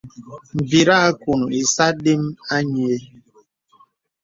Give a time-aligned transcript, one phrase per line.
[0.61, 2.23] Mbir àkuŋ ìsə adəm
[2.55, 2.95] anyì.